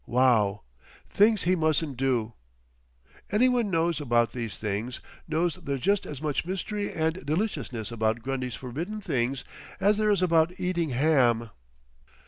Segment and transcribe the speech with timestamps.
[0.07, 0.63] Wow!
[1.11, 2.33] Things he mustn't do!...
[3.29, 7.91] Any one who knows about these things, knows there's just as much mystery and deliciousness
[7.91, 9.43] about Grundy's forbidden things
[9.79, 11.51] as there is about eating ham.